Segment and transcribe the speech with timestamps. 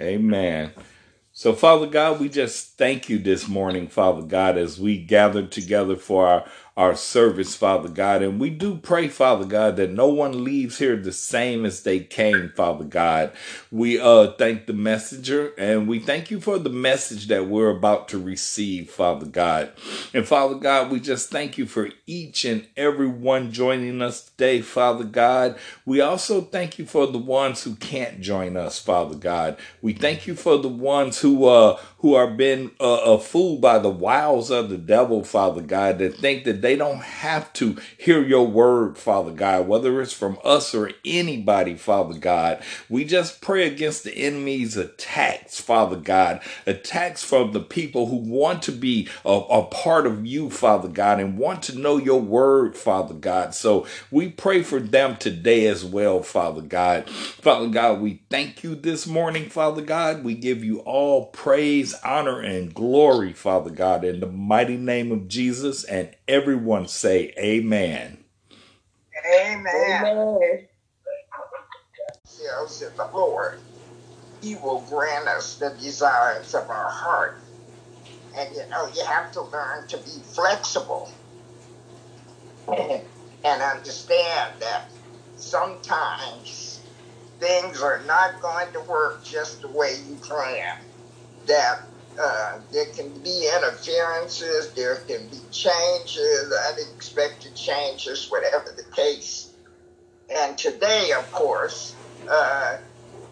[0.00, 0.72] Amen.
[1.32, 5.96] So, Father God, we just thank you this morning, Father God, as we gather together
[5.96, 6.44] for our,
[6.78, 8.22] our service, Father God.
[8.22, 11.98] And we do pray, Father God, that no one leaves here the same as they
[11.98, 13.32] came, Father God.
[13.72, 18.06] We uh thank the messenger and we thank you for the message that we're about
[18.10, 19.72] to receive, Father God.
[20.14, 24.60] And Father God, we just thank you for each and every one joining us today,
[24.60, 25.58] Father God.
[25.84, 29.58] We also thank you for the ones who can't join us, Father God.
[29.82, 33.78] We thank you for the ones who uh who are been uh, uh, fooled by
[33.78, 38.22] the wiles of the devil, Father God, that think that they don't have to hear
[38.22, 42.62] your word, Father God, whether it's from us or anybody, Father God.
[42.88, 48.62] We just pray against the enemy's attacks, Father God, attacks from the people who want
[48.64, 52.76] to be a, a part of you, Father God, and want to know your word,
[52.76, 53.54] Father God.
[53.54, 57.08] So we pray for them today as well, Father God.
[57.08, 60.24] Father God, we thank you this morning, Father God.
[60.24, 65.28] We give you all praise, honor, and glory, Father God, in the mighty name of
[65.28, 65.84] Jesus.
[65.84, 68.18] And everyone say, Amen.
[69.26, 69.66] Amen.
[69.74, 70.68] Amen.
[72.40, 73.58] Yes, oh, in the Lord,
[74.42, 77.38] He will grant us the desires of our heart.
[78.36, 81.10] And you know, you have to learn to be flexible
[82.68, 84.84] and understand that
[85.36, 86.80] sometimes
[87.40, 90.78] things are not going to work just the way you plan.
[91.46, 91.82] That
[92.18, 99.52] uh, there can be interferences, there can be changes, unexpected changes, whatever the case.
[100.28, 101.94] And today, of course,
[102.28, 102.78] uh,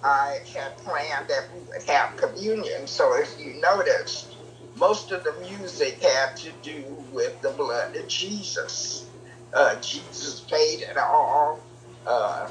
[0.02, 2.86] I had planned that we would have communion.
[2.86, 4.36] So if you noticed,
[4.76, 9.08] most of the music had to do with the blood of Jesus.
[9.52, 11.60] Uh, Jesus paid it all.
[12.06, 12.48] Uh,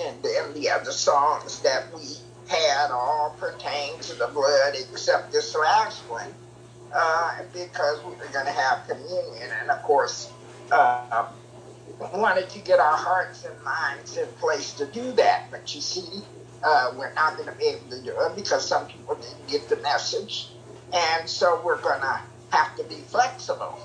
[0.00, 2.02] and then the other songs that we
[2.50, 6.34] had all pertain to the blood except this last one
[6.92, 9.50] uh, because we were going to have communion.
[9.60, 10.32] And of course,
[10.72, 11.28] uh,
[12.12, 15.46] wanted to get our hearts and minds in place to do that.
[15.52, 16.22] But you see,
[16.64, 19.68] uh, we're not going to be able to do it because some people didn't get
[19.68, 20.48] the message.
[20.92, 22.20] And so we're going to
[22.50, 23.78] have to be flexible.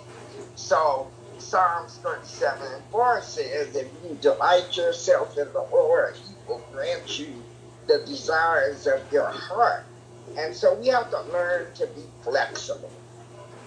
[0.56, 1.07] So
[1.38, 7.19] Psalms 37 and 4 says, If you delight yourself in the Lord, he will grant
[7.19, 7.44] you
[7.88, 9.85] the desires of your heart.
[10.38, 12.91] And so we have to learn to be flexible.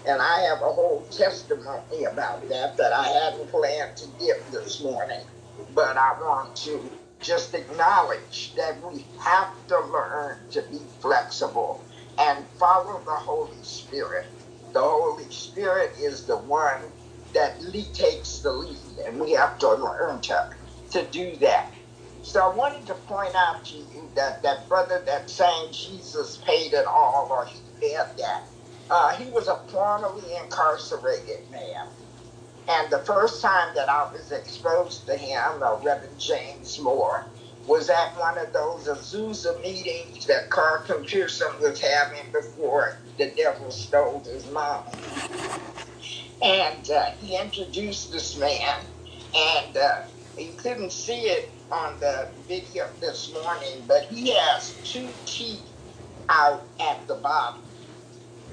[0.06, 4.82] And I have a whole testimony about that that I hadn't planned to give this
[4.82, 5.22] morning.
[5.74, 11.84] But I want to just acknowledge that we have to learn to be flexible
[12.18, 14.26] and follow the Holy Spirit.
[14.72, 16.92] The Holy Spirit is the one
[17.34, 17.60] that
[17.94, 20.50] takes the lead, and we have to learn to,
[20.92, 21.72] to do that.
[22.22, 26.74] So I wanted to point out to you that that brother that sang Jesus paid
[26.74, 28.42] it all, or he did that,
[28.90, 31.86] uh, he was a formerly incarcerated man.
[32.68, 37.28] And the first time that I was exposed to him, uh, Reverend James Moore,
[37.66, 43.70] was at one of those Azusa meetings that Carlton Pearson was having before the devil
[43.70, 44.84] stole his mom.
[46.42, 48.86] And uh, he introduced this man,
[49.34, 49.92] and uh,
[50.38, 55.68] you couldn't see it on the video this morning, but he has two teeth
[56.30, 57.60] out at the bottom.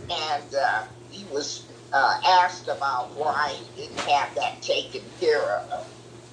[0.09, 5.87] And uh, he was uh, asked about why he didn't have that taken care of.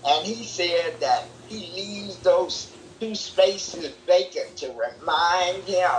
[0.05, 5.91] And he said that he leaves those two spaces vacant to remind him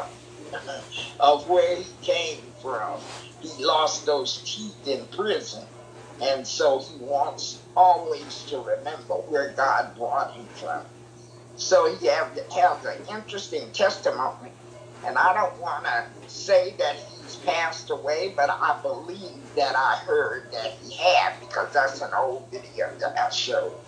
[1.19, 3.01] of where he came from.
[3.39, 5.67] He lost those teeth in prison.
[6.21, 10.85] And so he wants always to remember where God brought him from.
[11.55, 14.53] So he has, has an interesting testimony.
[15.03, 19.97] And I don't want to say that he's passed away, but I believe that I
[20.05, 23.79] heard that he had because that's an old video that I showed.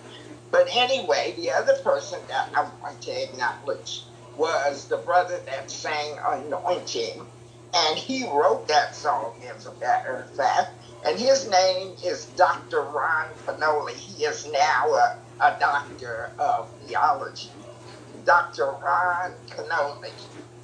[0.51, 6.17] But anyway, the other person that I want to acknowledge was the brother that sang
[6.25, 7.27] Anointing.
[7.75, 10.84] And he wrote that song, as a matter of fact.
[11.05, 12.81] And his name is Dr.
[12.83, 13.93] Ron Kenoly.
[13.95, 17.69] He is now a, a doctor of theology.
[18.25, 18.65] Dr.
[18.83, 20.13] Ron Kenoly,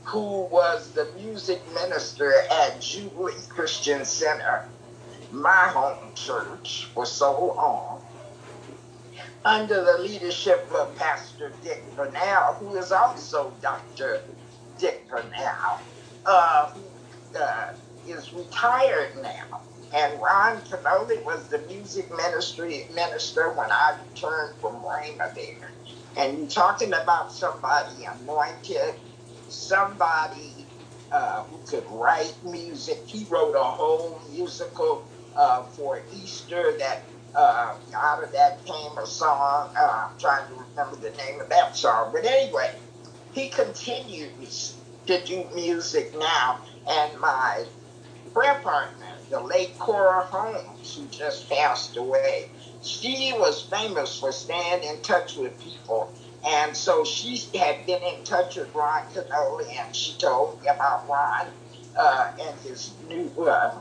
[0.04, 4.70] who was the music minister at Jubilee Christian Center,
[5.32, 8.04] my home church, for so long,
[9.46, 14.24] under the leadership of Pastor Dick Bernal, who is also Dr.
[14.78, 15.82] Dick Bernal,
[16.26, 16.74] uh,
[17.40, 17.68] uh,
[18.06, 19.62] is retired now.
[19.94, 25.74] And Ron Kenoly was the music ministry minister when I returned from Rhema there.
[26.16, 28.96] And you're talking about somebody anointed,
[29.48, 30.68] somebody
[31.12, 33.00] uh, who could write music.
[33.06, 37.06] He wrote a whole musical uh, for Easter that
[37.36, 39.72] uh, out of that came a song.
[39.80, 42.12] Uh, I'm trying to remember the name of that song.
[42.14, 42.72] But anyway,
[43.32, 44.78] he continues
[45.08, 46.60] to do music now.
[46.88, 47.66] And my
[48.34, 52.50] prayer partner, the late Cora Holmes, who just passed away,
[52.84, 56.12] she was famous for staying in touch with people.
[56.46, 61.08] And so she had been in touch with Ron Kenoly, and she told me about
[61.08, 61.48] Ron
[61.98, 63.74] uh, and his new uh,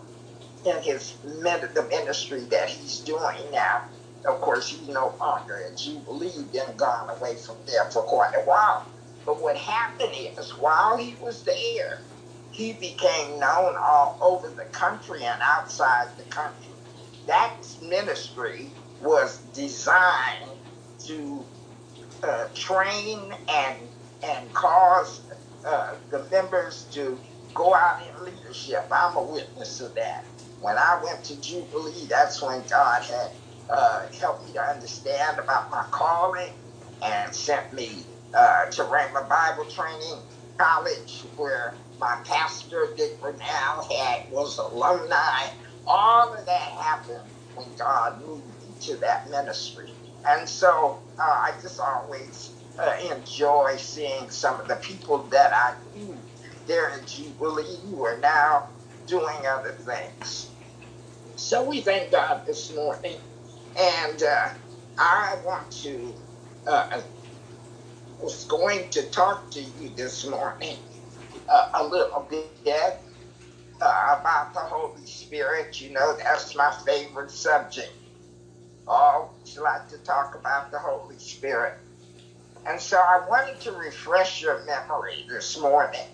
[0.67, 3.85] and his the ministry that he's doing now.
[4.26, 8.43] Of course, he's no longer at Jubilee, been gone away from there for quite a
[8.43, 8.87] while.
[9.25, 12.00] But what happened is, while he was there,
[12.61, 16.75] he became known all over the country and outside the country.
[17.27, 20.61] That ministry was designed
[21.07, 21.47] to
[22.23, 23.91] uh, train and
[24.23, 25.23] and cause
[25.67, 27.21] uh, the members to
[27.55, 28.89] go out in leadership.
[28.93, 30.27] I'm a witness of that.
[30.61, 33.31] When I went to Jubilee, that's when God had
[33.71, 36.55] uh, helped me to understand about my calling
[37.03, 40.23] and sent me uh, to Rhema Bible Training
[40.61, 43.41] College, where my pastor, Dick Bernal,
[43.91, 45.49] had was alumni.
[45.87, 49.99] All of that happened when God moved me to that ministry.
[50.29, 55.75] And so uh, I just always uh, enjoy seeing some of the people that I
[55.94, 56.25] knew
[56.67, 58.70] there in Jubilee who are now
[59.06, 60.55] doing other things.
[61.37, 63.19] So we thank God this morning.
[63.76, 64.49] And uh,
[64.99, 66.14] I want to,
[66.67, 67.02] uh,
[68.19, 70.79] was going to talk to you this morning
[71.50, 73.00] uh, a little bit
[73.82, 75.81] uh, about the Holy Spirit.
[75.81, 77.91] You know, that's my favorite subject
[78.87, 81.75] always like to talk about the Holy Spirit.
[82.67, 86.08] And so I wanted to refresh your memory this morning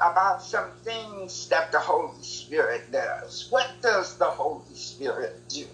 [0.00, 3.46] about some things that the Holy Spirit does.
[3.50, 5.66] What does the Holy Spirit do?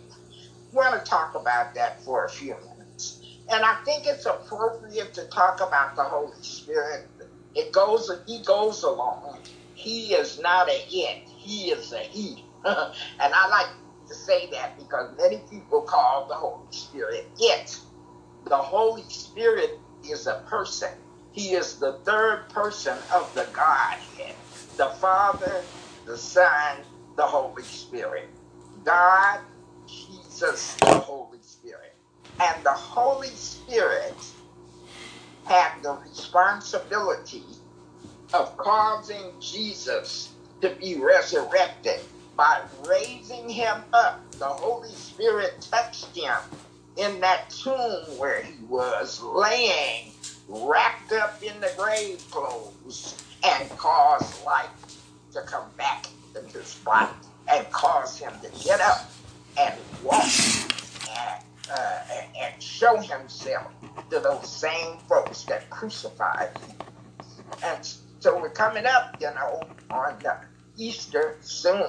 [0.73, 3.21] We want to talk about that for a few minutes.
[3.51, 7.03] And I think it's appropriate to talk about the Holy Spirit.
[7.57, 9.41] It goes, he goes along.
[9.75, 12.47] He is not a it, he is a he.
[12.67, 12.77] and
[13.21, 13.69] I like
[14.09, 17.81] to say that because many people call the Holy Spirit it.
[18.49, 19.71] The Holy Spirit
[20.05, 20.91] is a person.
[21.33, 24.37] He is the third person of the Godhead
[24.79, 25.67] the Father,
[26.07, 26.85] the Son,
[27.17, 28.31] the Holy Spirit.
[28.85, 29.41] God,
[29.87, 31.97] Jesus, the Holy Spirit.
[32.41, 34.36] And the Holy Spirit
[35.47, 37.57] had the responsibility
[38.35, 42.01] of causing Jesus to be resurrected
[42.37, 44.27] by raising him up.
[44.41, 46.37] The Holy Spirit touched him
[46.97, 50.15] in that tomb where he was laying,
[50.49, 54.71] wrapped up in the grave clothes, and caused life
[55.33, 56.07] to come back
[56.41, 57.13] into his body
[57.53, 59.17] and cause him to get up
[59.59, 60.37] and walk
[61.09, 61.43] and,
[61.75, 61.99] uh,
[62.43, 63.73] and show himself
[64.11, 66.77] to those same folks that crucified him.
[67.63, 67.87] And
[68.21, 70.23] so we're coming up, you know, on
[70.77, 71.87] Easter soon.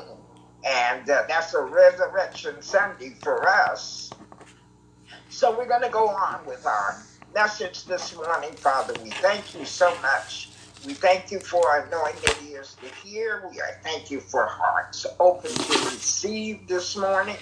[0.65, 4.09] And uh, that's a resurrection Sunday for us.
[5.29, 6.99] So we're going to go on with our
[7.33, 8.95] message this morning, Father.
[9.01, 10.51] We thank you so much.
[10.83, 13.49] We thank you for anointed ears to hear.
[13.51, 17.37] We thank you for hearts open to receive this morning.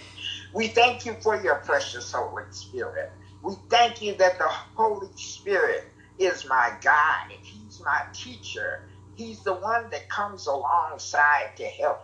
[0.54, 3.12] We thank you for your precious Holy Spirit.
[3.46, 5.84] We thank you that the Holy Spirit
[6.20, 7.40] is my guide.
[7.44, 8.82] He's my teacher.
[9.16, 12.00] He's the one that comes alongside to help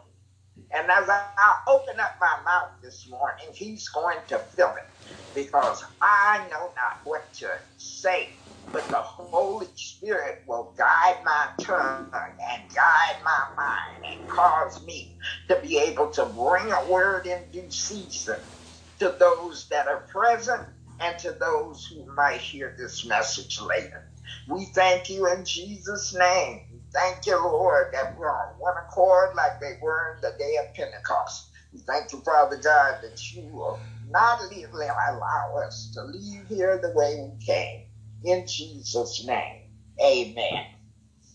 [0.73, 4.89] and as I, I open up my mouth this morning, he's going to fill it
[5.33, 8.29] because I know not what to say,
[8.73, 15.15] but the Holy Spirit will guide my tongue and guide my mind and cause me
[15.49, 18.39] to be able to bring a word in due season
[18.99, 20.61] to those that are present
[21.01, 24.07] and to those who might hear this message later.
[24.47, 26.61] We thank you in Jesus' name.
[26.93, 30.73] Thank you, Lord, that we're on one accord like they were in the day of
[30.75, 31.49] Pentecost.
[31.73, 33.79] We thank you, Father God, that you will
[34.09, 37.85] not leave, allow us to leave here the way we came.
[38.23, 39.63] In Jesus' name,
[40.03, 40.65] amen.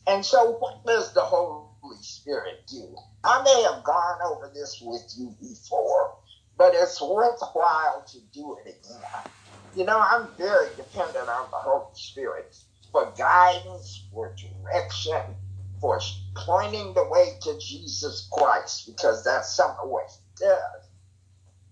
[0.07, 2.95] And so, what does the Holy Spirit do?
[3.25, 6.19] I may have gone over this with you before,
[6.57, 9.33] but it's worthwhile to do it again.
[9.77, 12.57] You know, I'm very dependent on the Holy Spirit
[12.93, 15.37] for guidance, for direction,
[15.81, 16.01] for
[16.37, 20.91] pointing the way to Jesus Christ, because that's some of what he does.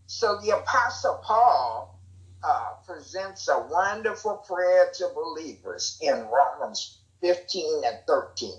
[0.06, 2.00] So the Apostle Paul
[2.44, 8.52] uh, presents a wonderful prayer to believers in Romans 15 and 13.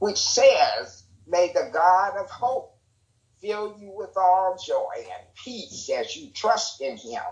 [0.00, 2.72] which says, May the God of hope
[3.40, 7.22] fill you with all joy and peace as you trust in him,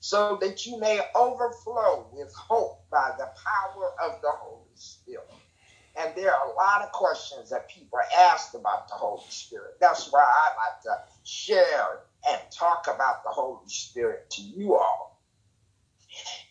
[0.00, 5.28] so that you may overflow with hope by the power of the Holy Spirit.
[5.96, 9.74] And there are a lot of questions that people ask about the Holy Spirit.
[9.78, 15.20] That's why I like to share and talk about the Holy Spirit to you all.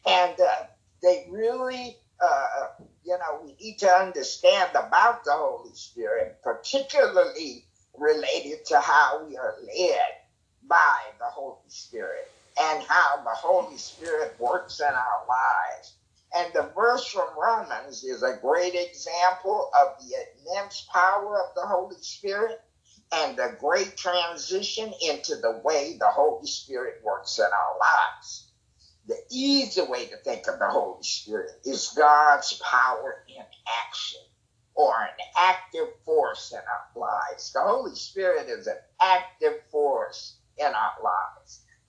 [0.06, 0.68] And uh,
[1.02, 7.66] they really, uh, you know, we need to understand about the Holy Spirit, particularly
[7.98, 10.02] related to how we are led
[10.68, 15.96] by the Holy Spirit and how the Holy Spirit works in our lives.
[16.36, 21.66] And the verse from Romans is a great example of the immense power of the
[21.66, 22.60] Holy Spirit
[23.12, 28.52] and the great transition into the way the Holy Spirit works in our lives.
[29.08, 33.44] The easy way to think of the Holy Spirit is God's power in
[33.88, 34.22] action
[34.76, 37.52] or an active force in our lives.
[37.54, 41.39] The Holy Spirit is an active force in our lives.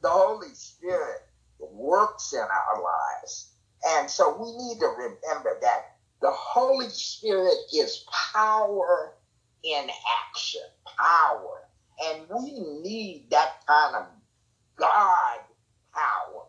[0.03, 1.23] The Holy Spirit
[1.59, 3.53] works in our lives.
[3.89, 8.05] And so we need to remember that the Holy Spirit is
[8.35, 9.15] power
[9.65, 9.89] in
[10.31, 10.63] action,
[10.99, 11.63] power.
[12.07, 14.07] And we need that kind of
[14.77, 15.39] God
[15.95, 16.45] power.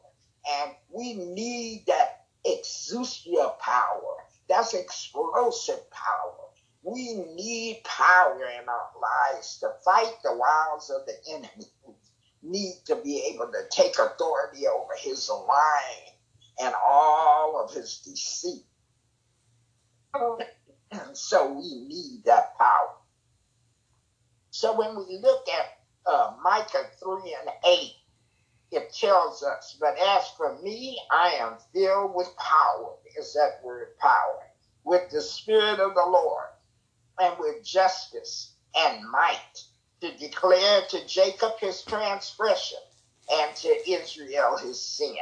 [0.63, 4.17] And we need that exousia power.
[4.49, 6.35] That's explosive power.
[6.83, 8.89] We need power in our
[9.33, 11.67] lives to fight the wiles of the enemy.
[12.51, 16.15] Need to be able to take authority over his lying
[16.61, 18.65] and all of his deceit.
[20.91, 22.95] And so we need that power.
[24.51, 27.91] So when we look at uh, Micah 3 and 8,
[28.71, 32.95] it tells us, But as for me, I am filled with power.
[33.17, 34.39] Is that word power?
[34.83, 36.47] With the Spirit of the Lord
[37.21, 39.63] and with justice and might
[40.01, 42.79] to declare to Jacob his transgression
[43.31, 45.15] and to Israel his sin.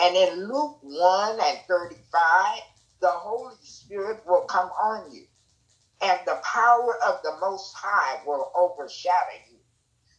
[0.00, 2.60] And in Luke 1 and 35,
[3.00, 5.24] the Holy Spirit will come on you,
[6.02, 9.58] and the power of the Most High will overshadow you.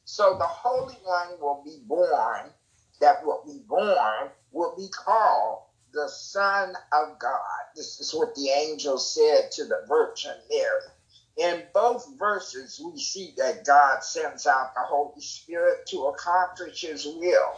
[0.06, 2.52] So the Holy One will be born,
[3.00, 7.40] that will be born, will be called the Son of God.
[7.76, 10.93] This is what the angel said to the Virgin Mary.
[11.38, 17.06] In both verses, we see that God sends out the Holy Spirit to accomplish His
[17.06, 17.54] will.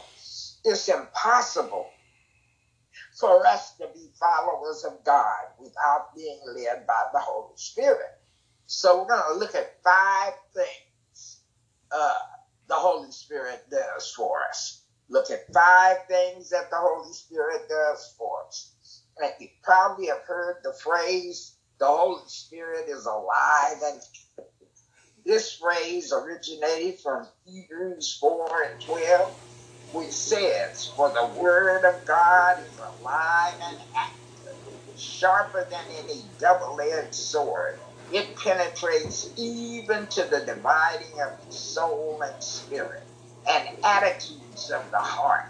[0.65, 1.87] It's impossible
[3.19, 8.11] for us to be followers of God without being led by the Holy Spirit.
[8.67, 11.39] So we're going to look at five things
[11.91, 12.13] uh,
[12.67, 14.83] the Holy Spirit does for us.
[15.09, 18.73] Look at five things that the Holy Spirit does for us.
[19.21, 23.81] And you probably have heard the phrase, the Holy Spirit is alive.
[23.85, 24.01] And
[25.25, 29.33] this phrase originated from Hebrews 4 and 12,
[29.91, 34.59] which says, For the word of God is alive and active,
[34.95, 37.75] sharper than any double edged sword.
[38.09, 43.03] It penetrates even to the dividing of the soul and spirit
[43.49, 45.43] and attitudes of the heart.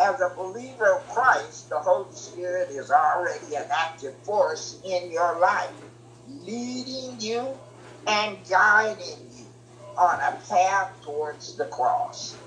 [0.00, 5.40] As a believer of Christ, the Holy Spirit is already an active force in your
[5.40, 5.74] life,
[6.26, 7.60] leading you
[8.06, 9.46] and guiding you
[9.96, 12.40] on a path towards the cross.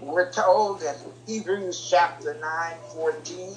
[0.00, 0.94] We're told in
[1.26, 3.54] Hebrews chapter 9, 14,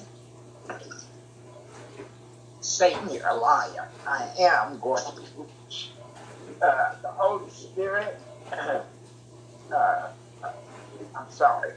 [2.60, 3.90] Satan, you're a liar.
[4.06, 5.48] I am going to.
[6.62, 8.20] Uh, the Holy Spirit,
[8.52, 10.08] uh,
[11.14, 11.72] I'm sorry,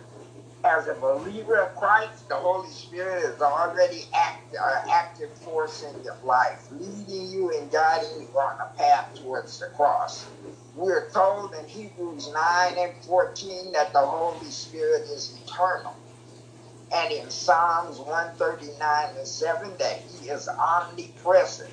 [0.68, 6.04] as a believer of Christ, the Holy Spirit is already act, uh, active force in
[6.04, 10.28] your life, leading you and guiding you on a path towards the cross.
[10.76, 15.96] We're told in Hebrews 9 and 14 that the Holy Spirit is eternal.
[16.94, 21.72] And in Psalms 139 and 7 that he is omnipresent.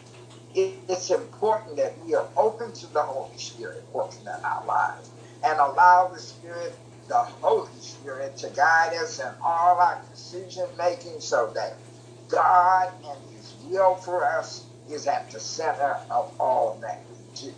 [0.54, 5.10] It, it's important that we are open to the Holy Spirit working in our lives
[5.44, 6.74] and allow the Spirit
[7.08, 11.80] the Holy Spirit to guide us in all our decision making so that
[12.28, 17.54] God and His will for us is at the center of all that we do.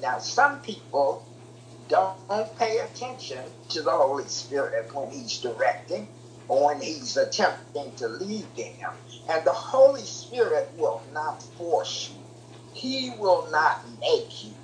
[0.00, 1.26] Now, some people
[1.88, 6.08] don't pay attention to the Holy Spirit when He's directing
[6.48, 8.94] or when He's attempting to lead them.
[9.28, 12.24] And the Holy Spirit will not force you,
[12.72, 14.59] He will not make you.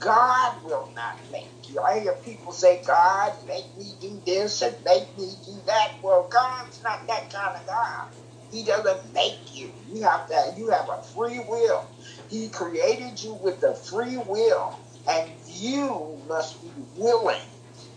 [0.00, 1.80] God will not make you.
[1.82, 5.88] I hear people say, God, make me do this and make me do that.
[6.02, 8.08] Well, God's not that kind of God.
[8.50, 9.72] He doesn't make you.
[9.88, 10.58] You have that.
[10.58, 11.84] You have a free will.
[12.28, 17.42] He created you with a free will, and you must be willing.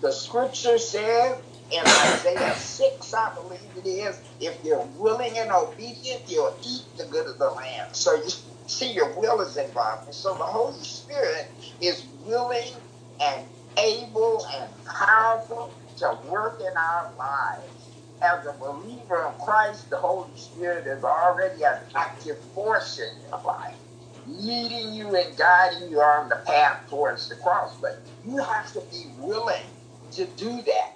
[0.01, 1.37] The scripture says
[1.71, 7.05] in Isaiah 6, I believe it is, if you're willing and obedient, you'll eat the
[7.05, 7.89] good of the land.
[7.93, 8.31] So you
[8.69, 10.07] see, your will is involved.
[10.07, 12.73] And so the Holy Spirit is willing
[13.21, 13.47] and
[13.79, 17.89] able and powerful to work in our lives.
[18.21, 23.41] As a believer of Christ, the Holy Spirit is already an active force in your
[23.45, 23.77] life,
[24.25, 27.77] leading you and guiding you on the path towards the cross.
[27.81, 27.91] But
[28.23, 29.67] you have to be willing
[30.13, 30.91] to do that.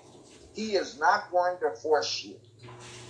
[0.53, 2.35] He is not going to force you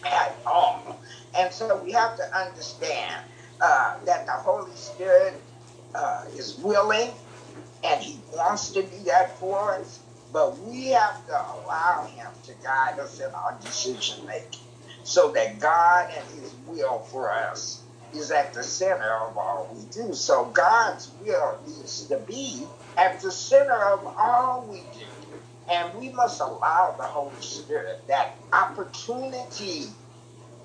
[0.06, 1.02] at all.
[1.38, 3.24] And so we have to understand
[3.64, 5.42] uh, that the Holy Spirit
[5.96, 7.12] uh, is willing
[7.84, 10.02] and He wants to do that for us,
[10.34, 14.62] but we have to allow Him to guide us in our decision making
[15.04, 19.86] so that God and His will for us is at the center of all we
[19.86, 20.14] do.
[20.14, 25.08] So God's will needs to be at the center of all we do.
[25.72, 29.96] And we must allow the Holy Spirit that opportunity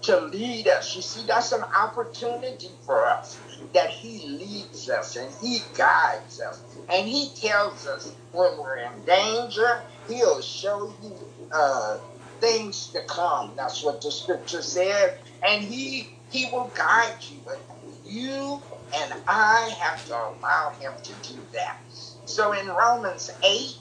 [0.02, 0.94] to lead us.
[0.94, 3.40] You see, that's an opportunity for us
[3.74, 6.62] that He leads us and He guides us.
[6.88, 11.98] And He tells us when we're in danger, He'll show you uh,
[12.40, 13.54] things to come.
[13.56, 15.12] That's what the scripture says.
[15.46, 17.42] And He He will guide you.
[17.44, 17.66] But
[18.04, 18.62] you
[18.96, 21.76] and I have to allow Him to do that.
[22.24, 23.72] So in Romans 8,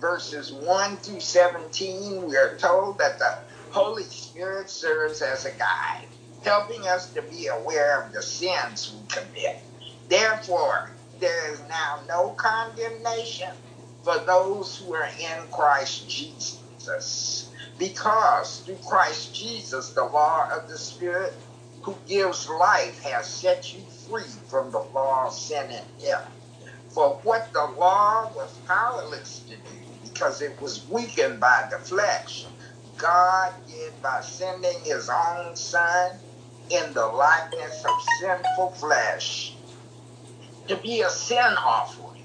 [0.00, 3.38] verses 1 through 17, we are told that the
[3.74, 6.06] Holy Spirit serves as a guide,
[6.44, 9.58] helping us to be aware of the sins we commit.
[10.08, 13.50] Therefore, there is now no condemnation
[14.04, 17.50] for those who are in Christ Jesus.
[17.76, 21.34] Because through Christ Jesus, the law of the Spirit
[21.82, 26.30] who gives life has set you free from the law of sin and death.
[26.90, 32.46] For what the law was powerless to do, because it was weakened by the flesh.
[32.98, 36.12] God did by sending his own son
[36.70, 39.56] in the likeness of sinful flesh
[40.68, 42.22] to be a sin offering.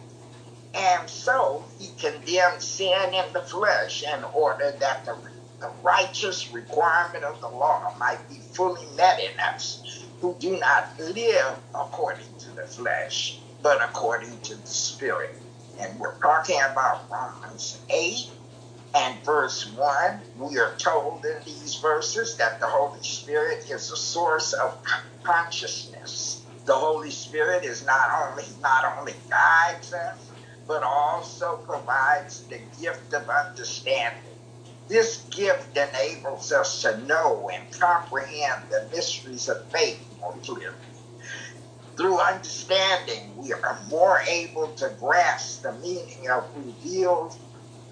[0.74, 5.18] And so he condemned sin in the flesh in order that the,
[5.60, 9.84] the righteous requirement of the law might be fully met in us
[10.22, 15.36] who do not live according to the flesh, but according to the Spirit.
[15.80, 18.30] And we're talking about Romans 8
[18.95, 20.21] and verse 1.
[20.38, 24.78] We are told in these verses that the Holy Spirit is a source of
[25.23, 26.45] consciousness.
[26.65, 30.32] The Holy Spirit is not only not only guides us,
[30.67, 34.23] but also provides the gift of understanding.
[34.88, 40.75] This gift enables us to know and comprehend the mysteries of faith more clearly.
[41.97, 47.36] Through understanding, we are more able to grasp the meaning of revealed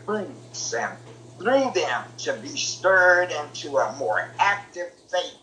[0.08, 0.98] truths and
[1.40, 5.34] through them to be stirred into a more active faith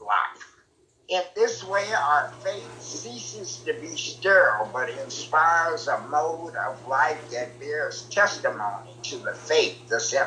[0.00, 0.56] life.
[1.08, 7.28] In this way, our faith ceases to be sterile, but inspires a mode of life
[7.30, 10.26] that bears testimony to the faith that's in.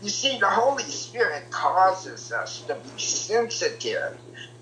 [0.00, 4.14] You see, the Holy Spirit causes us to be sensitive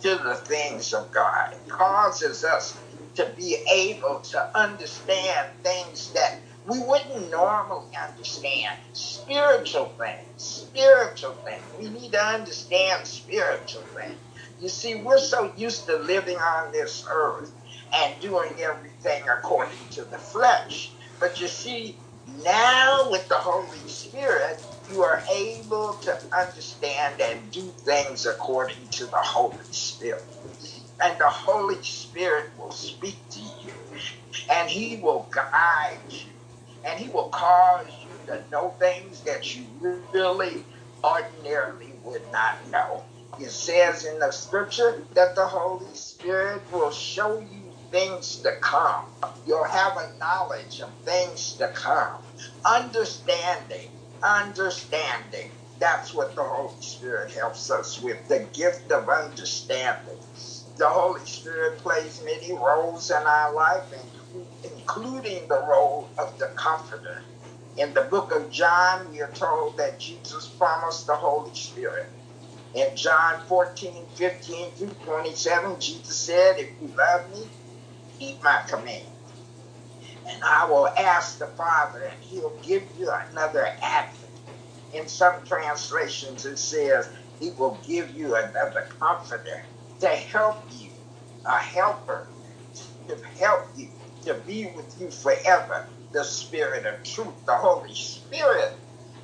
[0.02, 1.52] to the things of God.
[1.52, 2.80] It causes us
[3.16, 8.78] to be able to understand things that we wouldn't normally understand.
[8.92, 11.64] Spiritual things, spiritual things.
[11.78, 14.20] We need to understand spiritual things.
[14.60, 17.52] You see, we're so used to living on this earth
[17.94, 20.96] and doing everything according to the flesh.
[21.20, 27.74] But you see, now with the Holy Spirit, you are able to understand and do
[27.84, 30.24] things according to the Holy Spirit.
[31.02, 33.74] And the Holy Spirit will speak to you,
[34.50, 36.32] and He will guide you,
[36.84, 39.66] and He will cause you to know things that you
[40.12, 40.66] really
[41.04, 43.06] ordinarily would not know.
[43.38, 49.06] It says in the scripture that the Holy Spirit will show you things to come.
[49.44, 52.20] You'll have a knowledge of things to come.
[52.64, 53.90] Understanding,
[54.22, 55.52] understanding.
[55.80, 60.18] That's what the Holy Spirit helps us with the gift of understanding.
[60.78, 63.84] The Holy Spirit plays many roles in our life,
[64.96, 67.24] including the role of the Comforter.
[67.76, 72.12] In the book of John, we are told that Jesus promised the Holy Spirit.
[72.74, 77.52] In John 14, 15 through 27, Jesus said, If you love me,
[78.18, 79.06] keep my command.
[80.26, 84.30] And I will ask the Father, and he'll give you another advocate.
[84.92, 89.66] In some translations, it says, He will give you another comforter
[90.00, 90.90] to help you,
[91.46, 92.28] a helper
[93.08, 93.90] to help you,
[94.22, 95.86] to be with you forever.
[96.12, 98.70] The Spirit of truth, the Holy Spirit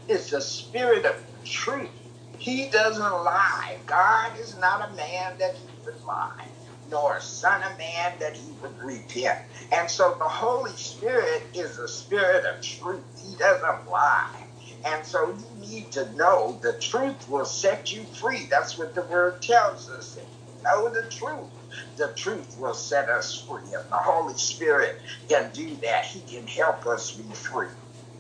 [0.09, 1.91] is the Spirit of truth.
[2.37, 3.79] He doesn't lie.
[3.87, 6.49] God is not a man that he would lie,
[6.87, 9.39] nor a son of man that he would repent.
[9.73, 13.07] And so the Holy Spirit is the Spirit of truth.
[13.23, 14.47] He doesn't lie.
[14.87, 18.49] And so you need to know the truth will set you free.
[18.51, 20.19] That's what the word tells us.
[20.65, 21.51] Know the truth.
[21.97, 23.71] The truth will set us free.
[23.71, 24.97] The Holy Spirit
[25.29, 26.07] can do that.
[26.07, 27.69] He can help us be free.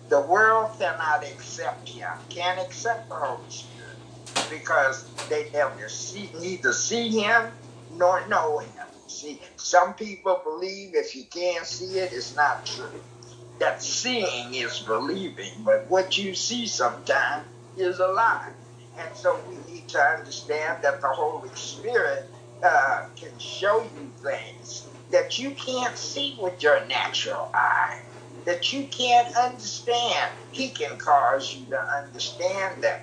[0.09, 3.99] The world cannot accept him, can't accept the Holy Spirit
[4.49, 7.53] because they never see, neither see him
[7.91, 8.71] nor know him.
[9.07, 13.03] See, some people believe if you can't see it, it's not true
[13.61, 18.51] that seeing is believing, but what you see sometimes is a lie.
[18.99, 22.25] And so we need to understand that the Holy Spirit
[22.63, 28.01] uh, can show you things that you can't see with your natural eye,
[28.45, 30.33] that you can't understand.
[30.51, 33.01] He can cause you to understand them.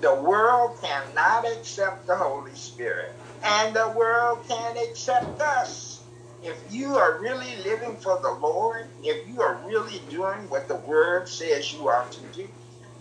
[0.00, 5.96] The world cannot accept the Holy Spirit, and the world can't accept us
[6.42, 10.76] if you are really living for the Lord, if you are really doing what the
[10.76, 12.48] Word says you are to do,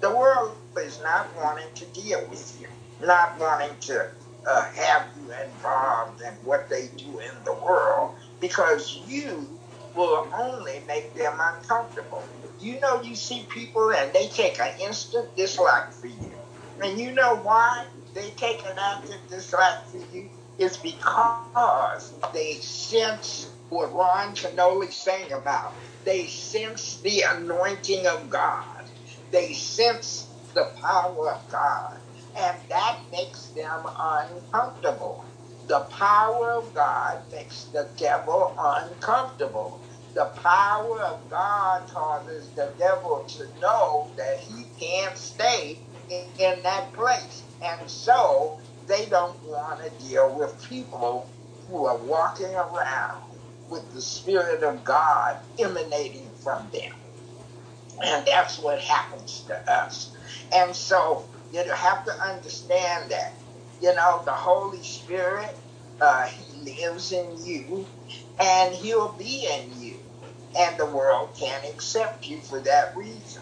[0.01, 2.67] the world is not wanting to deal with you,
[2.99, 4.09] not wanting to
[4.47, 9.59] uh, have you involved in what they do in the world, because you
[9.95, 12.29] will only make them uncomfortable.
[12.59, 16.33] You know, you see people and they take an instant dislike for you.
[16.81, 20.29] And you know why they take an instant dislike for you?
[20.57, 25.77] It's because they sense what Ron Kenoly sang about.
[26.05, 28.85] They sense the anointing of God.
[29.31, 31.99] They sense the power of God.
[32.37, 35.25] And that makes them uncomfortable.
[35.67, 39.81] The power of God makes the devil uncomfortable.
[40.15, 46.63] The power of God causes the devil to know that he can't stay in, in
[46.63, 47.43] that place.
[47.61, 51.31] And so they don't want to deal with people
[51.67, 53.23] who are walking around
[53.69, 56.93] with the Spirit of God emanating from them.
[58.03, 60.15] And that's what happens to us.
[60.53, 61.25] And so
[61.63, 63.33] you have to understand that,
[63.81, 65.55] you know, the Holy Spirit,
[66.01, 67.85] uh, He lives in you
[68.39, 69.95] and He'll be in you.
[70.57, 73.41] And the world can't accept you for that reason.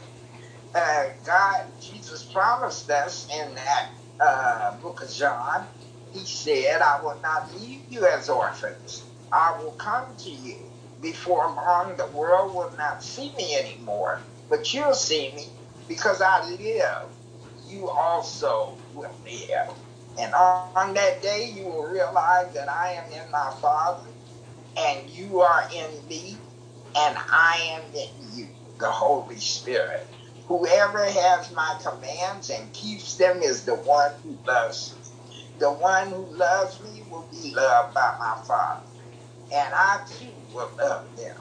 [0.74, 5.68] Uh, God, Jesus promised us in that uh, book of John,
[6.12, 9.04] he said, I will not leave you as orphans.
[9.32, 10.58] I will come to you.
[11.02, 15.48] Before long, the world will not see me anymore, but you'll see me
[15.88, 17.10] because I live.
[17.68, 19.70] You also will live.
[20.20, 24.08] And on that day, you will realize that I am in my Father,
[24.78, 26.38] and you are in me,
[26.96, 28.48] and I am in you,
[28.80, 30.08] the Holy Spirit.
[30.48, 35.38] Whoever has my commands and keeps them is the one who loves me.
[35.60, 38.84] The one who loves me will be loved by my Father.
[39.54, 41.38] And I too will love them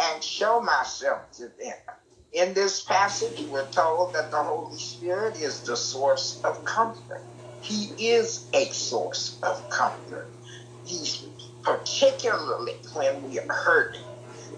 [0.00, 1.76] and show myself to them.
[2.32, 7.22] In this passage, we're told that the Holy Spirit is the source of comfort.
[7.62, 10.28] He is a source of comfort.
[10.84, 11.24] He's
[11.62, 14.02] particularly when we are hurting.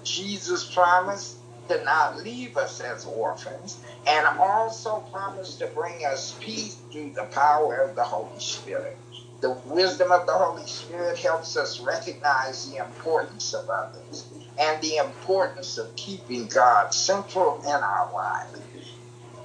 [0.04, 1.36] Jesus promised
[1.68, 7.24] to not leave us as orphans, and also promised to bring us peace through the
[7.26, 8.96] power of the Holy Spirit.
[9.40, 14.26] The wisdom of the Holy Spirit helps us recognize the importance of others
[14.58, 18.60] and the importance of keeping God central in our lives.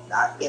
[0.10, 0.42] Not,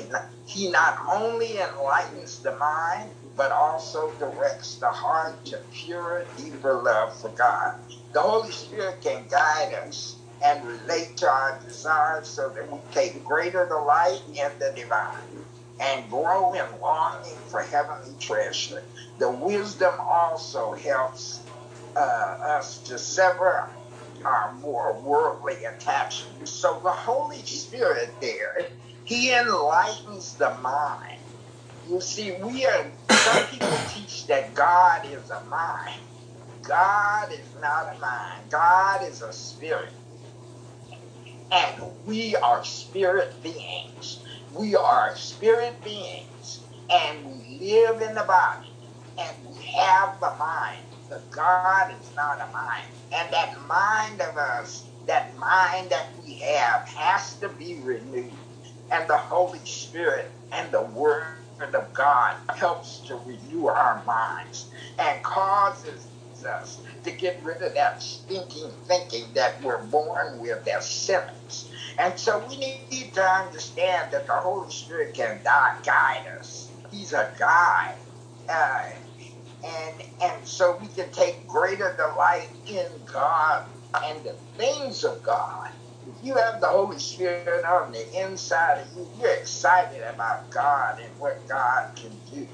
[0.47, 7.19] he not only enlightens the mind, but also directs the heart to pure, deeper love
[7.21, 7.75] for God.
[8.13, 13.25] The Holy Spirit can guide us and relate to our desires so that we take
[13.25, 15.45] greater delight in the divine
[15.81, 18.83] and grow in longing for heavenly treasure.
[19.19, 21.41] The wisdom also helps
[21.97, 23.69] uh, us to sever
[24.25, 26.51] our more worldly attachments.
[26.51, 28.69] So the Holy Spirit there,
[29.05, 31.21] He enlightens the mind.
[31.89, 36.01] You see, we are, some people teach that God is a mind.
[36.63, 38.51] God is not a mind.
[38.51, 39.93] God is a spirit.
[41.53, 44.25] And we are spirit beings.
[44.55, 46.61] We are spirit beings.
[46.91, 48.71] And we live in the body.
[49.19, 50.94] And we have the mind.
[51.09, 52.89] But God is not a mind.
[53.13, 58.33] And that mind of us, that mind that we have, has to be renewed.
[58.91, 61.37] And the Holy Spirit and the Word
[61.75, 66.09] of God helps to renew our minds and causes
[66.49, 71.71] us, to get rid of that stinking thinking that we're born with as sinners.
[71.99, 76.73] And so we need to understand that the Holy Spirit can guide us.
[76.91, 77.97] He's a guide.
[78.49, 78.91] Uh,
[79.65, 83.65] and, and so we can take greater delight in God
[84.05, 85.71] and the things of God.
[86.07, 91.01] If you have the Holy Spirit on the inside of you, you're excited about God
[91.01, 92.47] and what God can do.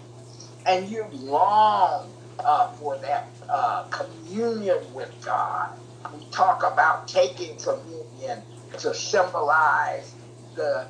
[0.67, 5.71] And you long uh, for that uh, communion with God.
[6.15, 8.43] We talk about taking communion
[8.79, 10.15] to symbolize
[10.55, 10.87] the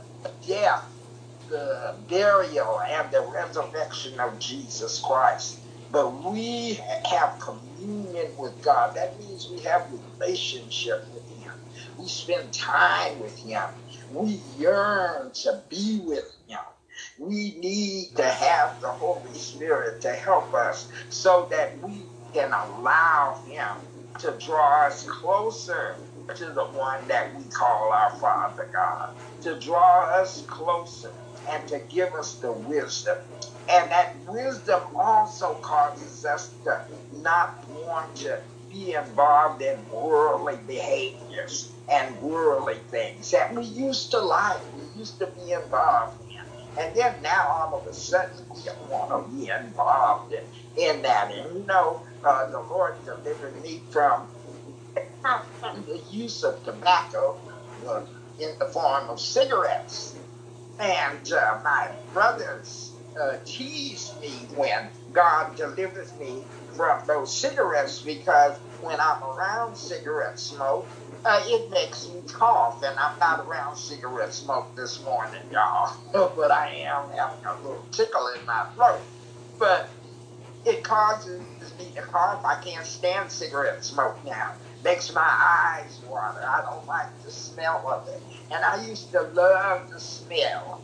[0.46, 0.84] death,
[1.48, 5.59] the burial, and the resurrection of Jesus Christ.
[5.90, 8.92] But we have communion with God.
[8.96, 9.88] That means we have
[10.20, 11.52] relationship with Him.
[11.98, 13.62] We spend time with Him.
[14.10, 16.58] We yearn to be with Him.
[17.18, 23.40] We need to have the Holy Spirit to help us so that we can allow
[23.46, 23.88] Him
[24.20, 25.98] to draw us closer
[26.36, 29.10] to the one that we call our Father God,
[29.42, 31.12] to draw us closer
[31.50, 33.16] and to give us the wisdom.
[33.70, 36.84] And that wisdom also causes us to
[37.22, 44.18] not want to be involved in worldly behaviors and worldly things that we used to
[44.18, 46.40] like, we used to be involved in.
[46.78, 50.42] And then now all of a sudden we don't want to be involved in,
[50.76, 51.32] in that.
[51.32, 54.26] And you know, uh, the Lord delivered me from
[54.94, 57.38] the use of tobacco
[57.86, 58.02] uh,
[58.40, 60.16] in the form of cigarettes.
[60.78, 66.44] And uh, my brothers uh, teased me when God delivers me
[66.74, 70.86] from those cigarettes because when I'm around cigarette smoke,
[71.24, 75.94] uh, it makes me cough, and I'm not around cigarette smoke this morning, y'all.
[76.36, 79.00] but I am having a little tickle in my throat.
[79.58, 79.88] But
[80.64, 81.42] it causes
[81.78, 82.44] me to cough.
[82.44, 86.42] I can't stand cigarette smoke now makes my eyes water.
[86.46, 88.22] I don't like the smell of it.
[88.50, 90.80] And I used to love the smell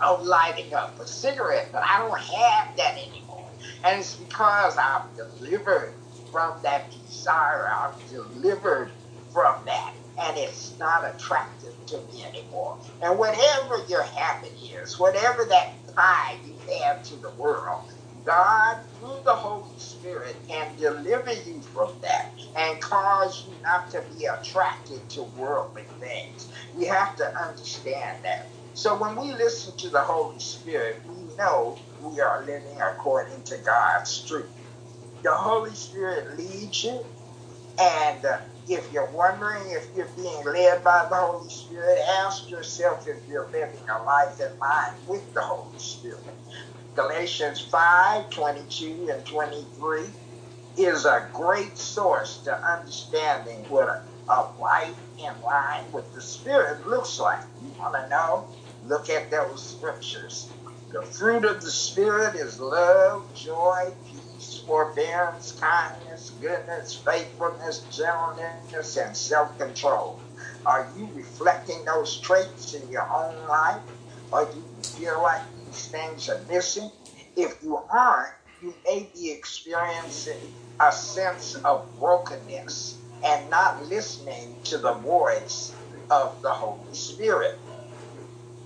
[0.00, 3.52] of lighting up a cigarette, but I don't have that anymore.
[3.84, 5.96] And it's because I'm delivered
[6.30, 7.68] from that desire.
[7.70, 8.92] I'm delivered
[9.32, 9.94] from that.
[10.18, 12.78] And it's not attractive to me anymore.
[13.02, 17.82] And whatever your habit is, whatever that tie you have to the world,
[18.24, 24.04] God, through the Holy Spirit, can deliver you from that and cause you not to
[24.16, 26.50] be attracted to worldly things.
[26.72, 28.53] We have to understand that.
[28.74, 33.56] So when we listen to the Holy Spirit, we know we are living according to
[33.58, 34.50] God's truth.
[35.22, 36.98] The Holy Spirit leads you,
[37.78, 38.26] and
[38.68, 43.48] if you're wondering if you're being led by the Holy Spirit, ask yourself if you're
[43.52, 46.24] living a life in line with the Holy Spirit.
[46.96, 50.00] Galatians 5 22 and 23
[50.78, 56.86] is a great source to understanding what a, a life in line with the Spirit
[56.88, 57.40] looks like.
[57.62, 58.48] You want to know?
[58.84, 60.54] Look at those scriptures.
[60.92, 69.16] The fruit of the Spirit is love, joy, peace, forbearance, kindness, goodness, faithfulness, gentleness, and
[69.16, 70.24] self control.
[70.66, 73.82] Are you reflecting those traits in your own life?
[74.32, 76.90] Or do you feel like these things are missing.
[77.36, 84.78] If you aren't, you may be experiencing a sense of brokenness and not listening to
[84.78, 85.78] the voice
[86.10, 87.52] of the Holy Spirit.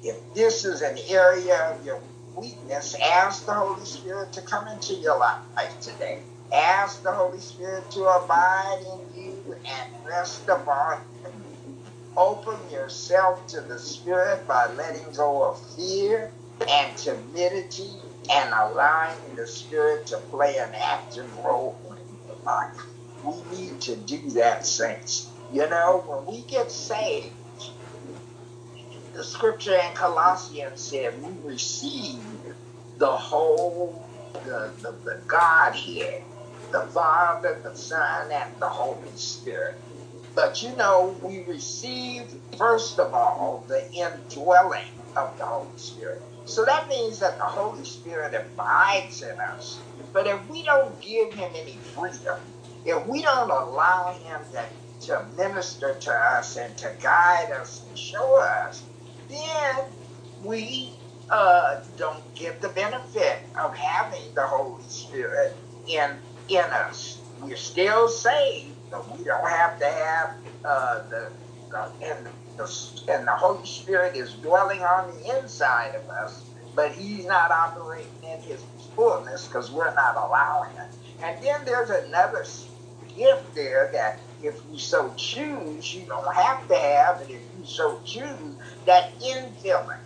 [0.03, 2.01] If this is an area of your
[2.37, 6.21] weakness, ask the Holy Spirit to come into your life today.
[6.53, 11.33] Ask the Holy Spirit to abide in you and rest upon you.
[12.17, 16.33] Open yourself to the Spirit by letting go of fear
[16.69, 17.91] and timidity
[18.31, 22.77] and allowing the Spirit to play an active role in your life.
[23.23, 25.31] We need to do that, saints.
[25.53, 27.33] You know, when we get saved,
[29.19, 32.41] the scripture in Colossians said we receive
[32.99, 34.07] the whole,
[34.45, 36.23] the, the, the Godhead,
[36.73, 39.75] the Father, the Son, and the Holy Spirit.
[40.37, 46.23] But you know, we receive, first of all, the indwelling of the Holy Spirit.
[46.45, 49.83] So that means that the Holy Spirit abides in us.
[50.13, 52.39] But if we don't give him any freedom,
[52.85, 54.71] if we don't allow him to,
[55.09, 58.85] to minister to us and to guide us and show us,
[59.29, 59.77] then
[60.45, 60.93] we
[61.31, 67.23] uh, don't get the benefit of having the Holy Spirit in in us.
[67.41, 70.31] We're still saved, but we don't have to have
[70.65, 71.33] uh, the,
[71.71, 72.65] the and the
[73.09, 78.23] and the Holy Spirit is dwelling on the inside of us, but he's not operating
[78.23, 78.65] in his
[78.97, 80.89] fullness because we're not allowing it.
[81.23, 82.45] And then there's another
[83.17, 87.65] gift there that if you so choose, you don't have to have, and if you
[87.65, 90.01] so choose, that infilling,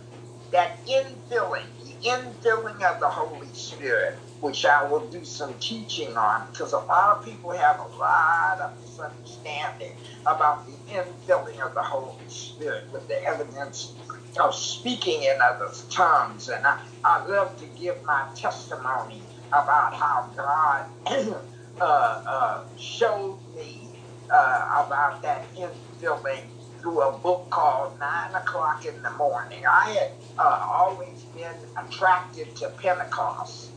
[0.51, 6.47] that infilling, the infilling of the Holy Spirit, which I will do some teaching on,
[6.51, 11.83] because a lot of people have a lot of misunderstanding about the infilling of the
[11.83, 13.95] Holy Spirit with the evidence
[14.41, 16.49] of speaking in other tongues.
[16.49, 20.87] And I, I love to give my testimony about how God
[21.81, 21.83] uh,
[22.27, 23.82] uh, showed me
[24.29, 26.43] uh, about that infilling
[26.81, 29.63] through a book called Nine O'Clock in the Morning.
[29.65, 33.71] I had uh, always been attracted to Pentecost,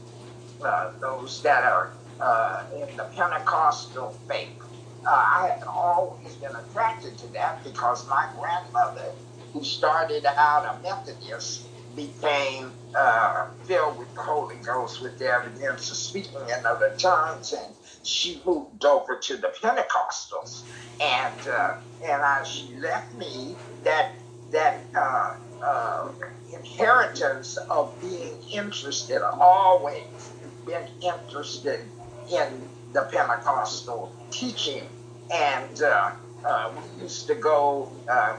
[0.65, 4.49] uh, those that are uh, in the Pentecostal faith.
[5.09, 9.13] I had always been attracted to that because my grandmother
[9.57, 15.91] who started out a Methodist, became uh, filled with the Holy Ghost with the evidence
[15.91, 20.63] of speaking in other tongues, and she moved over to the Pentecostals,
[21.01, 24.13] and uh, and uh, she left me that
[24.53, 26.09] that uh, uh,
[26.53, 30.05] inheritance of being interested, always
[30.65, 31.81] been interested
[32.31, 34.89] in the Pentecostal teaching,
[35.33, 36.13] and uh,
[36.75, 37.85] we used to go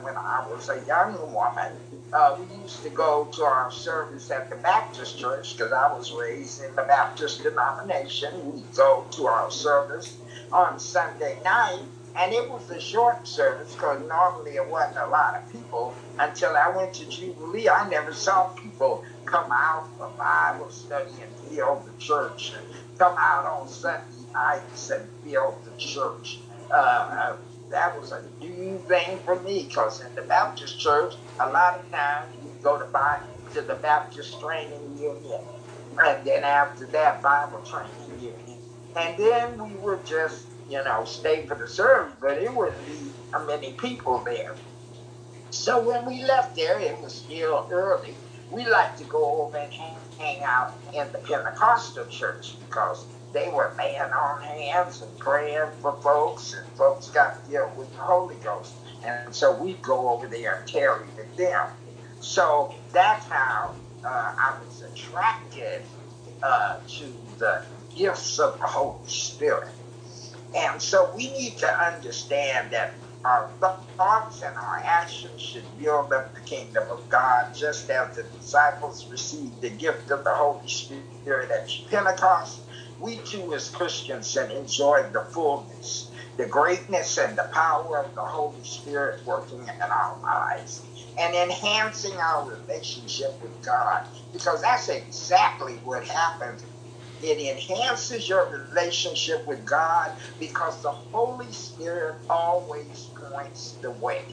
[0.02, 1.74] when I was a young woman.
[2.14, 6.14] Uh, we used to go to our service at the Baptist church because I was
[6.14, 8.54] raised in the Baptist denomination.
[8.54, 10.18] We'd go to our service
[10.52, 11.82] on Sunday night,
[12.16, 15.94] and it was a short service because normally it wasn't a lot of people.
[16.18, 21.50] Until I went to Jubilee, I never saw people come out for Bible study and
[21.50, 22.66] fill the church, and
[22.98, 26.40] come out on Sunday nights and fill the church.
[26.72, 27.38] Uh, uh
[27.70, 31.92] that was a new thing for me because in the Baptist church, a lot of
[31.92, 33.20] times you go to buy
[33.54, 35.42] to the Baptist training union,
[35.98, 38.60] and then after that Bible training union,
[38.96, 43.12] and then we would just you know stay for the service, but it wouldn't be
[43.46, 44.56] many people there.
[45.52, 48.16] So when we left there, it was still early.
[48.52, 53.50] We like to go over and hang, hang out in the Pentecostal church because they
[53.50, 58.36] were laying on hands and praying for folks, and folks got filled with the Holy
[58.36, 58.74] Ghost.
[59.04, 61.68] And so we go over there and carry with them.
[62.20, 65.82] So that's how uh, I was attracted
[66.42, 67.64] uh, to the
[67.96, 69.70] gifts of the Holy Spirit.
[70.56, 72.94] And so we need to understand that
[73.26, 73.50] our
[73.98, 79.06] thoughts and our actions should build up the kingdom of God, just as the disciples
[79.08, 82.62] received the gift of the Holy Spirit at Pentecost
[83.00, 88.22] we too as Christians can enjoy the fullness, the greatness and the power of the
[88.22, 90.84] Holy Spirit working in our lives
[91.20, 96.64] and enhancing our relationship with God because that's exactly what happens.
[97.22, 104.24] It enhances your relationship with God because the Holy Spirit always points the way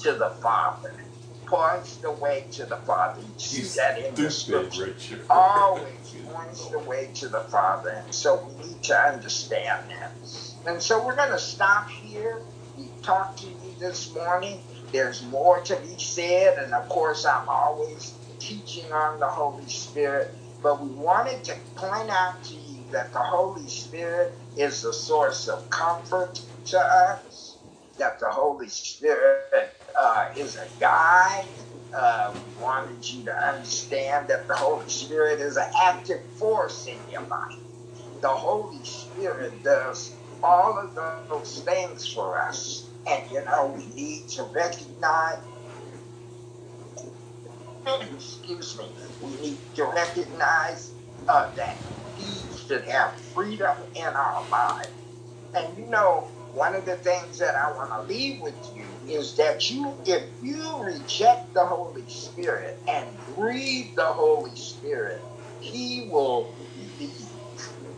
[0.00, 0.94] to the Father
[1.50, 3.20] points the way to the Father.
[3.22, 4.94] You see that in the scripture.
[5.28, 7.90] Always points the way to the Father.
[7.90, 10.16] And so we need to understand that.
[10.66, 12.42] And so we're going to stop here.
[12.76, 14.60] We talked to you this morning.
[14.92, 16.58] There's more to be said.
[16.58, 20.28] And of course, I'm always teaching on the Holy Spirit.
[20.62, 25.48] But we wanted to point out to you that the Holy Spirit is the source
[25.48, 27.58] of comfort to us,
[27.98, 31.46] that the Holy Spirit uh, is a guide.
[31.94, 37.22] Uh, wanted you to understand that the Holy Spirit is an active force in your
[37.22, 37.56] life.
[38.20, 40.94] The Holy Spirit does all of
[41.28, 42.88] those things for us.
[43.08, 45.38] And you know, we need to recognize,
[48.14, 48.86] excuse me,
[49.20, 50.92] we need to recognize
[51.28, 51.78] uh, that
[52.16, 52.24] we
[52.66, 54.90] should have freedom in our lives.
[55.54, 59.36] And you know, one of the things that I want to leave with you is
[59.36, 65.26] that you, if you reject the Holy Spirit and grieve the Holy Spirit,
[65.60, 66.54] He will
[66.98, 67.30] leave.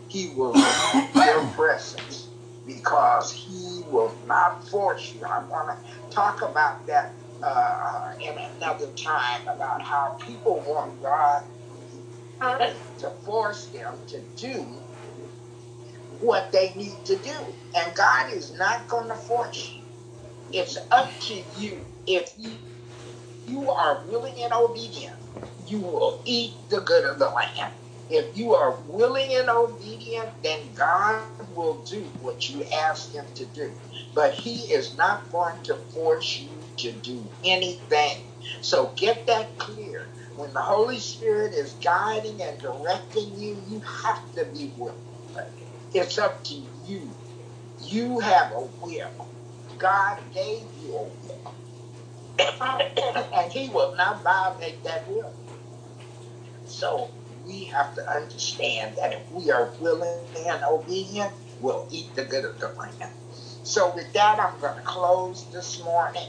[0.07, 2.29] He will leave your presence
[2.65, 5.25] because He will not force you.
[5.25, 5.77] I'm going to
[6.11, 7.13] talk about that
[7.43, 11.43] uh, in another time about how people want God
[12.99, 14.65] to force them to do
[16.19, 17.55] what they need to do.
[17.75, 19.82] And God is not going to force you.
[20.53, 21.85] It's up to you.
[22.07, 22.59] If you,
[23.45, 25.15] you are willing and obedient,
[25.65, 27.73] you will eat the good of the land.
[28.09, 31.25] If you are willing and obedient, then God
[31.55, 33.73] will do what you ask Him to do.
[34.15, 38.19] But He is not going to force you to do anything.
[38.61, 40.09] So get that clear.
[40.35, 44.97] When the Holy Spirit is guiding and directing you, you have to be willing.
[45.93, 47.17] It's up to you.
[47.79, 49.29] You have a will.
[49.79, 51.07] God gave you
[52.39, 55.33] and He will not violate that will.
[56.65, 57.11] So
[57.45, 60.09] we have to understand that if we are willing
[60.47, 63.11] and obedient, we'll eat the good of the land.
[63.63, 66.27] So with that, I'm going to close this morning,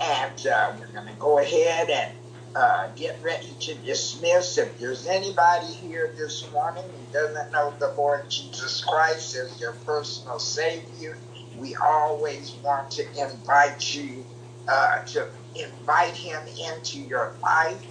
[0.00, 2.12] and uh, we're going to go ahead and
[2.54, 4.58] uh, get ready to dismiss.
[4.58, 9.74] If there's anybody here this morning who doesn't know the Lord Jesus Christ as your
[9.86, 11.18] personal Savior,
[11.58, 14.26] we always want to invite you
[14.68, 16.42] uh, to invite Him
[16.72, 17.86] into your life.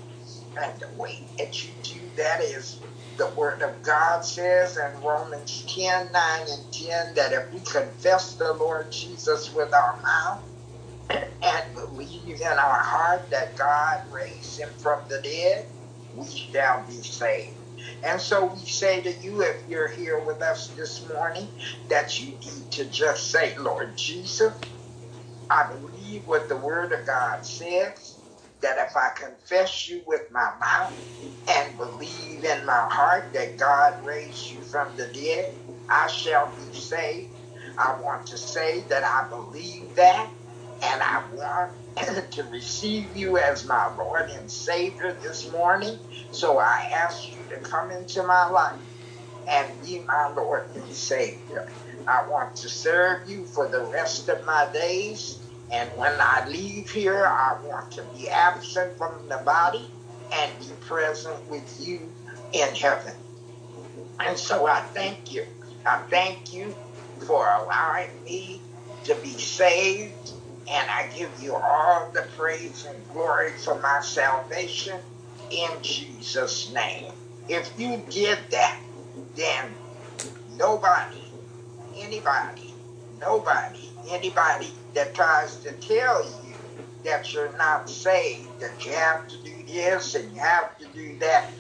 [0.62, 2.82] And the way that you do that is
[3.18, 8.36] the Word of God says in Romans 10 9 and 10 that if we confess
[8.36, 10.42] the Lord Jesus with our mouth
[11.44, 15.68] and believe in our heart that God raised him from the dead,
[16.14, 17.57] we shall be saved.
[18.04, 21.50] And so we say to you, if you're here with us this morning,
[21.90, 24.54] that you need to just say, Lord Jesus,
[25.52, 28.20] I believe what the Word of God says
[28.64, 30.94] that if I confess you with my mouth
[31.50, 35.46] and believe in my heart that God raised you from the dead,
[35.90, 37.30] I shall be saved.
[37.80, 40.32] I want to say that I believe that
[40.84, 41.72] and I want
[42.32, 46.00] to receive you as my Lord and Savior this morning.
[46.32, 48.82] So I ask you to come into my life
[49.48, 51.74] and be my Lord and Savior.
[52.08, 55.38] I want to serve you for the rest of my days
[55.72, 59.92] and when I leave here, I want to be absent from the body
[60.32, 62.14] and be present with you
[62.54, 63.14] in heaven.
[64.20, 65.46] And so I thank you.
[65.86, 66.76] I thank you
[67.28, 68.62] for allowing me
[69.06, 70.32] to be saved.
[70.70, 75.00] And I give you all the praise and glory for my salvation
[75.50, 77.12] in Jesus' name.
[77.48, 78.80] If you did that,
[79.36, 79.74] then
[80.58, 81.24] nobody,
[81.98, 82.74] anybody,
[83.20, 86.56] nobody, anybody that tries to tell you
[87.06, 91.18] that you're not saved, that you have to do this and you have to do
[91.20, 91.52] that,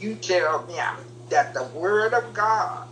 [0.00, 0.96] you tell them
[1.30, 2.88] that the Word of God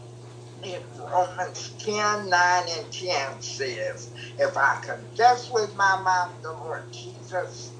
[0.64, 6.84] in Romans 10 9 and 10 says, If I confess with my mouth the Lord
[6.92, 7.74] Jesus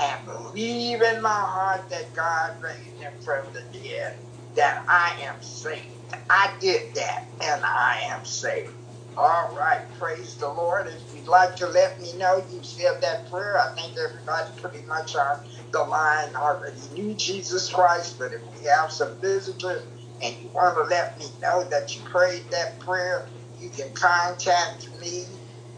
[0.00, 4.16] and believe in my heart that God raised him from the dead,
[4.56, 5.86] that I am saved.
[6.30, 8.74] I did that and I am saved.
[9.16, 10.88] All right, praise the Lord.
[10.88, 14.86] If you'd like to let me know you said that prayer, I think everybody pretty
[14.86, 15.38] much on
[15.72, 19.82] the line already knew Jesus Christ, but if we have some visitors
[20.22, 23.28] and you want to let me know that you prayed that prayer,
[23.60, 25.24] you can contact me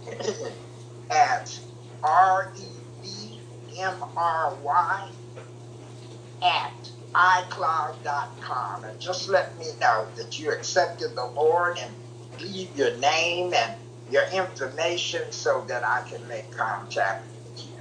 [1.10, 1.58] at
[2.02, 2.60] R-E-B-M-R-Y
[6.42, 11.94] at iCloud.com and just let me know that you accepted the Lord and
[12.40, 13.74] leave your name and
[14.10, 17.72] your information so that I can make contact with you.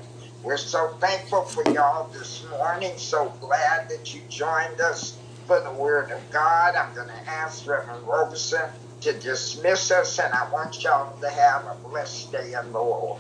[0.44, 2.98] We're so thankful for y'all this morning.
[2.98, 5.19] So glad that you joined us
[5.50, 6.76] for the Word of God.
[6.76, 8.70] I'm going to ask Reverend Roberson
[9.02, 13.20] to dismiss us, and I want y'all to have a blessed day in the Lord.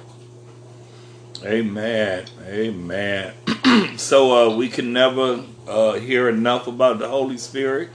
[1.44, 2.26] Amen.
[2.46, 3.34] Amen.
[3.98, 7.90] so uh, we can never uh, hear enough about the Holy Spirit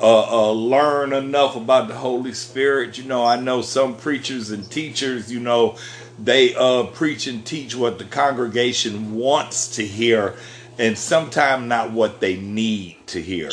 [0.00, 2.98] uh, uh, learn enough about the Holy Spirit.
[2.98, 5.76] You know, I know some preachers and teachers, you know,
[6.18, 10.34] they uh, preach and teach what the congregation wants to hear
[10.78, 13.50] and sometimes not what they need to hear.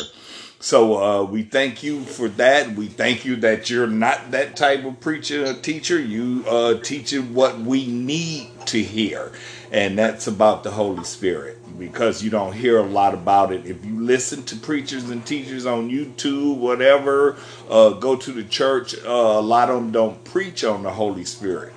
[0.62, 2.76] So uh, we thank you for that.
[2.76, 6.00] We thank you that you're not that type of preacher or teacher.
[6.00, 9.32] You uh, teaching what we need to hear,
[9.72, 13.66] and that's about the Holy Spirit because you don't hear a lot about it.
[13.66, 17.36] If you listen to preachers and teachers on YouTube, whatever,
[17.68, 21.24] uh, go to the church, uh, a lot of them don't preach on the Holy
[21.24, 21.72] Spirit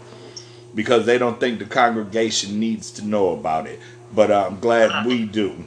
[0.76, 3.80] because they don't think the congregation needs to know about it.
[4.14, 5.66] But I'm glad we do.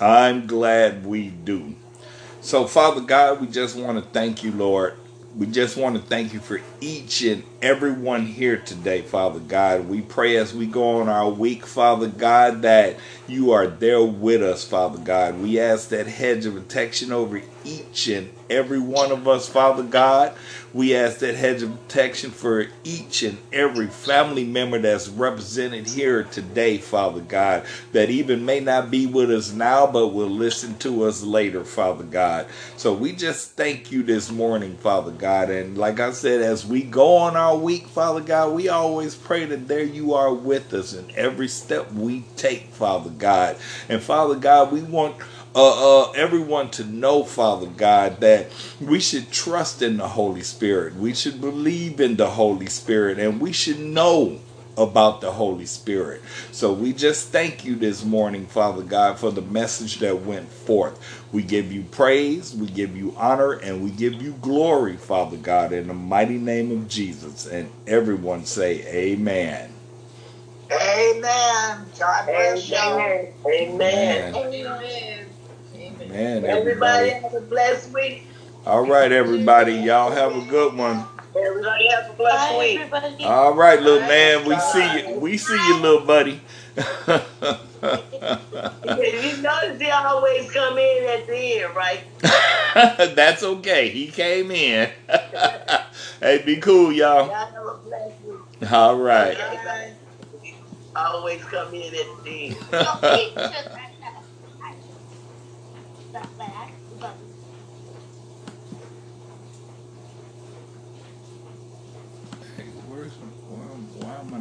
[0.00, 1.74] I'm glad we do.
[2.42, 4.96] So, Father God, we just want to thank you, Lord.
[5.38, 9.88] We just want to thank you for each and everyone here today, Father God.
[9.88, 12.96] We pray as we go on our week, Father God, that
[13.28, 15.38] you are there with us, Father God.
[15.40, 20.34] We ask that hedge of protection over each and every one of us, Father God.
[20.74, 26.24] We ask that hedge of protection for each and every family member that's represented here
[26.24, 31.04] today, Father God, that even may not be with us now, but will listen to
[31.04, 32.46] us later, Father God.
[32.76, 35.50] So we just thank you this morning, Father God.
[35.50, 39.44] And like I said, as we go on our week, Father God, we always pray
[39.44, 43.56] that there you are with us in every step we take, Father God.
[43.88, 45.16] And Father God, we want
[45.54, 48.50] uh, uh, everyone to know, Father God, that
[48.80, 50.94] we should trust in the Holy Spirit.
[50.94, 54.40] We should believe in the Holy Spirit, and we should know
[54.76, 56.22] about the Holy Spirit.
[56.52, 61.24] So we just thank you this morning, Father God, for the message that went forth.
[61.32, 65.72] We give you praise, we give you honor, and we give you glory, Father God,
[65.72, 67.46] in the mighty name of Jesus.
[67.46, 69.72] And everyone say, Amen.
[70.72, 71.86] Amen.
[71.98, 72.76] God bless you.
[72.78, 74.34] Amen.
[74.34, 74.34] Amen.
[74.34, 75.26] Amen.
[75.74, 76.44] Amen.
[76.44, 77.10] Everybody everybody.
[77.10, 78.26] have a blessed week.
[78.66, 79.74] All right, everybody.
[79.74, 81.04] Y'all have a good one.
[81.34, 82.78] Everybody have a blessed Bye, week.
[82.80, 83.24] everybody.
[83.24, 84.44] All right, little man.
[84.44, 85.20] We see you.
[85.20, 86.40] We see you, little buddy.
[87.82, 92.04] You notice they always come in at the end, right?
[93.16, 93.88] That's okay.
[93.88, 94.88] He came in.
[96.20, 97.26] hey, be cool, y'all.
[97.26, 98.72] Y'all have a blessed week.
[98.72, 99.36] All right.
[99.36, 99.92] Everybody
[100.94, 102.56] Always come in at the end.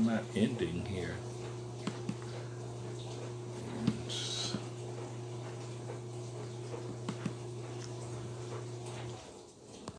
[0.01, 0.90] Am not ending?